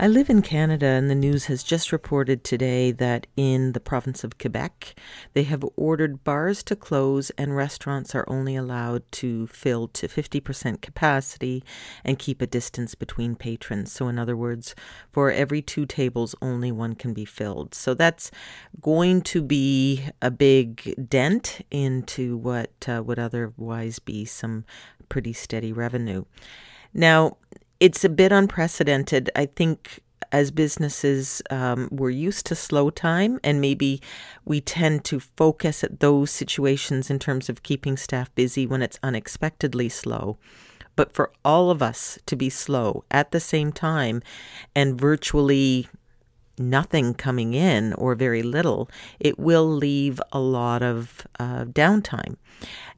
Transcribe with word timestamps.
I 0.00 0.06
live 0.06 0.30
in 0.30 0.42
Canada, 0.42 0.86
and 0.86 1.10
the 1.10 1.16
news 1.16 1.46
has 1.46 1.64
just 1.64 1.90
reported 1.90 2.44
today 2.44 2.92
that 2.92 3.26
in 3.36 3.72
the 3.72 3.80
province 3.80 4.22
of 4.22 4.38
Quebec, 4.38 4.94
they 5.32 5.42
have 5.42 5.64
ordered 5.74 6.22
bars 6.22 6.62
to 6.64 6.76
close 6.76 7.30
and 7.30 7.56
restaurants 7.56 8.14
are 8.14 8.24
only 8.28 8.54
allowed 8.54 9.02
to 9.10 9.48
fill 9.48 9.88
to 9.88 10.06
50% 10.06 10.80
capacity 10.82 11.64
and 12.04 12.16
keep 12.16 12.40
a 12.40 12.46
distance 12.46 12.94
between 12.94 13.34
patrons. 13.34 13.90
So, 13.90 14.06
in 14.06 14.20
other 14.20 14.36
words, 14.36 14.76
for 15.10 15.32
every 15.32 15.62
two 15.62 15.84
tables, 15.84 16.32
only 16.40 16.70
one 16.70 16.94
can 16.94 17.12
be 17.12 17.24
filled. 17.24 17.74
So, 17.74 17.92
that's 17.92 18.30
going 18.80 19.22
to 19.22 19.42
be 19.42 20.04
a 20.22 20.30
big 20.30 21.08
dent 21.08 21.62
into 21.72 22.36
what 22.36 22.88
uh, 22.88 23.02
would 23.04 23.18
otherwise 23.18 23.98
be 23.98 24.24
some 24.24 24.64
pretty 25.08 25.32
steady 25.32 25.72
revenue. 25.72 26.24
Now, 26.94 27.36
it's 27.80 28.04
a 28.04 28.08
bit 28.08 28.32
unprecedented. 28.32 29.30
I 29.36 29.46
think 29.46 30.00
as 30.32 30.50
businesses, 30.50 31.42
um, 31.50 31.88
we're 31.90 32.10
used 32.10 32.44
to 32.46 32.54
slow 32.54 32.90
time, 32.90 33.40
and 33.42 33.60
maybe 33.60 34.02
we 34.44 34.60
tend 34.60 35.04
to 35.06 35.20
focus 35.20 35.82
at 35.82 36.00
those 36.00 36.30
situations 36.30 37.10
in 37.10 37.18
terms 37.18 37.48
of 37.48 37.62
keeping 37.62 37.96
staff 37.96 38.34
busy 38.34 38.66
when 38.66 38.82
it's 38.82 38.98
unexpectedly 39.02 39.88
slow. 39.88 40.36
But 40.96 41.12
for 41.12 41.30
all 41.44 41.70
of 41.70 41.80
us 41.80 42.18
to 42.26 42.36
be 42.36 42.50
slow 42.50 43.04
at 43.10 43.30
the 43.30 43.40
same 43.40 43.72
time 43.72 44.20
and 44.74 45.00
virtually 45.00 45.88
nothing 46.58 47.14
coming 47.14 47.54
in 47.54 47.92
or 47.94 48.14
very 48.14 48.42
little, 48.42 48.90
it 49.18 49.38
will 49.38 49.68
leave 49.68 50.20
a 50.32 50.38
lot 50.38 50.82
of 50.82 51.26
uh, 51.38 51.64
downtime. 51.64 52.36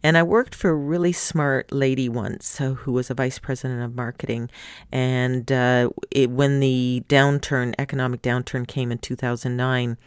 And 0.03 0.17
I 0.17 0.23
worked 0.23 0.55
for 0.55 0.71
a 0.71 0.75
really 0.75 1.13
smart 1.13 1.71
lady 1.73 2.09
once 2.09 2.59
who 2.59 2.93
was 2.93 3.11
a 3.11 3.15
vice 3.15 3.39
president 3.39 3.83
of 3.83 3.95
marketing. 3.95 4.51
And 4.91 5.51
uh, 5.53 5.91
it, 6.11 6.31
when 6.31 6.61
the 6.61 7.05
downturn, 7.09 7.75
economic 7.79 8.23
downturn 8.23 8.67
came 8.67 8.91
in 8.91 8.99
2009, 8.99 9.99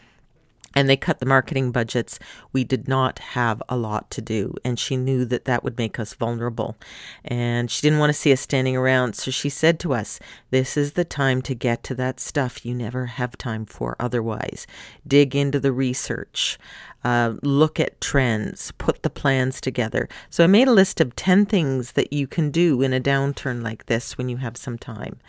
and 0.75 0.89
they 0.89 0.97
cut 0.97 1.19
the 1.19 1.25
marketing 1.25 1.71
budgets, 1.71 2.19
we 2.51 2.63
did 2.63 2.87
not 2.87 3.19
have 3.19 3.61
a 3.69 3.77
lot 3.77 4.09
to 4.11 4.21
do. 4.21 4.55
And 4.65 4.79
she 4.79 4.97
knew 4.97 5.25
that 5.25 5.45
that 5.45 5.63
would 5.63 5.77
make 5.77 5.99
us 5.99 6.13
vulnerable. 6.13 6.75
And 7.23 7.69
she 7.69 7.81
didn't 7.81 7.99
want 7.99 8.09
to 8.09 8.19
see 8.19 8.33
us 8.33 8.41
standing 8.41 8.75
around. 8.75 9.15
So 9.15 9.31
she 9.31 9.49
said 9.49 9.79
to 9.81 9.93
us, 9.93 10.19
This 10.49 10.77
is 10.77 10.93
the 10.93 11.05
time 11.05 11.41
to 11.43 11.55
get 11.55 11.83
to 11.83 11.95
that 11.95 12.19
stuff 12.19 12.65
you 12.65 12.73
never 12.73 13.05
have 13.05 13.37
time 13.37 13.65
for 13.65 13.95
otherwise. 13.99 14.65
Dig 15.07 15.35
into 15.35 15.59
the 15.59 15.71
research 15.71 16.57
uh, 17.03 17.33
look 17.41 17.79
at 17.79 17.99
trends, 17.99 18.71
put 18.77 19.03
the 19.03 19.09
plans 19.09 19.59
together. 19.59 20.07
So 20.29 20.43
I 20.43 20.47
made 20.47 20.67
a 20.67 20.73
list 20.73 21.01
of 21.01 21.15
10 21.15 21.45
things 21.45 21.93
that 21.93 22.13
you 22.13 22.27
can 22.27 22.49
do 22.49 22.81
in 22.81 22.93
a 22.93 22.99
downturn 22.99 23.61
like 23.61 23.87
this 23.87 24.17
when 24.17 24.29
you 24.29 24.37
have 24.37 24.55
some 24.55 24.77
time. 24.77 25.19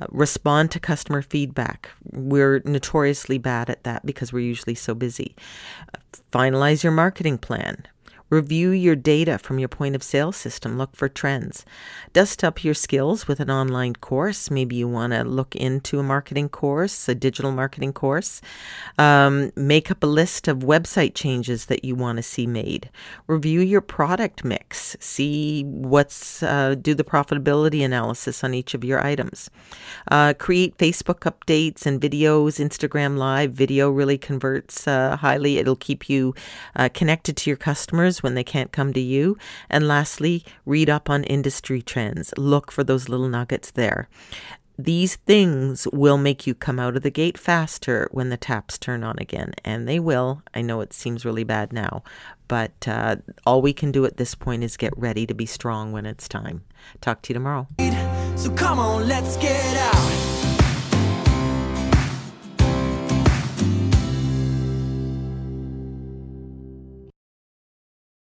Uh, 0.00 0.06
respond 0.10 0.70
to 0.70 0.80
customer 0.80 1.20
feedback. 1.20 1.90
We're 2.10 2.62
notoriously 2.64 3.36
bad 3.36 3.68
at 3.68 3.84
that 3.84 4.06
because 4.06 4.32
we're 4.32 4.40
usually 4.40 4.71
so 4.74 4.94
busy. 4.94 5.34
Finalize 6.32 6.82
your 6.82 6.92
marketing 6.92 7.38
plan. 7.38 7.86
Review 8.32 8.70
your 8.70 8.96
data 8.96 9.36
from 9.36 9.58
your 9.58 9.68
point 9.68 9.94
of 9.94 10.02
sale 10.02 10.32
system. 10.32 10.78
Look 10.78 10.96
for 10.96 11.06
trends. 11.06 11.66
Dust 12.14 12.42
up 12.42 12.64
your 12.64 12.72
skills 12.72 13.28
with 13.28 13.40
an 13.40 13.50
online 13.50 13.92
course. 13.96 14.50
Maybe 14.50 14.74
you 14.76 14.88
want 14.88 15.12
to 15.12 15.22
look 15.22 15.54
into 15.54 15.98
a 15.98 16.02
marketing 16.02 16.48
course, 16.48 17.10
a 17.10 17.14
digital 17.14 17.52
marketing 17.52 17.92
course. 17.92 18.40
Um, 18.96 19.52
make 19.54 19.90
up 19.90 20.02
a 20.02 20.06
list 20.06 20.48
of 20.48 20.60
website 20.60 21.12
changes 21.14 21.66
that 21.66 21.84
you 21.84 21.94
want 21.94 22.16
to 22.16 22.22
see 22.22 22.46
made. 22.46 22.88
Review 23.26 23.60
your 23.60 23.82
product 23.82 24.44
mix. 24.44 24.96
See 24.98 25.64
what's, 25.64 26.42
uh, 26.42 26.74
do 26.80 26.94
the 26.94 27.04
profitability 27.04 27.84
analysis 27.84 28.42
on 28.42 28.54
each 28.54 28.72
of 28.72 28.82
your 28.82 29.04
items. 29.04 29.50
Uh, 30.10 30.32
create 30.32 30.78
Facebook 30.78 31.30
updates 31.30 31.84
and 31.84 32.00
videos. 32.00 32.58
Instagram 32.58 33.18
Live 33.18 33.52
video 33.52 33.90
really 33.90 34.16
converts 34.16 34.88
uh, 34.88 35.18
highly. 35.18 35.58
It'll 35.58 35.76
keep 35.76 36.08
you 36.08 36.34
uh, 36.74 36.88
connected 36.94 37.36
to 37.36 37.50
your 37.50 37.58
customers 37.58 38.21
when 38.22 38.34
they 38.34 38.44
can't 38.44 38.72
come 38.72 38.92
to 38.92 39.00
you. 39.00 39.36
And 39.68 39.88
lastly, 39.88 40.44
read 40.64 40.88
up 40.88 41.10
on 41.10 41.24
industry 41.24 41.82
trends. 41.82 42.32
Look 42.36 42.70
for 42.72 42.84
those 42.84 43.08
little 43.08 43.28
nuggets 43.28 43.70
there. 43.70 44.08
These 44.78 45.16
things 45.16 45.86
will 45.92 46.16
make 46.16 46.46
you 46.46 46.54
come 46.54 46.78
out 46.78 46.96
of 46.96 47.02
the 47.02 47.10
gate 47.10 47.36
faster 47.36 48.08
when 48.10 48.30
the 48.30 48.36
taps 48.36 48.78
turn 48.78 49.04
on 49.04 49.16
again. 49.18 49.52
And 49.64 49.86
they 49.86 50.00
will. 50.00 50.42
I 50.54 50.62
know 50.62 50.80
it 50.80 50.92
seems 50.92 51.24
really 51.24 51.44
bad 51.44 51.72
now, 51.72 52.02
but 52.48 52.88
uh, 52.88 53.16
all 53.44 53.60
we 53.60 53.72
can 53.72 53.92
do 53.92 54.04
at 54.06 54.16
this 54.16 54.34
point 54.34 54.64
is 54.64 54.76
get 54.76 54.96
ready 54.96 55.26
to 55.26 55.34
be 55.34 55.46
strong 55.46 55.92
when 55.92 56.06
it's 56.06 56.26
time. 56.26 56.64
Talk 57.00 57.22
to 57.22 57.30
you 57.30 57.34
tomorrow. 57.34 57.68
So 58.36 58.50
come 58.50 58.78
on, 58.78 59.06
let's 59.06 59.36
get 59.36 59.76
out. 59.76 60.31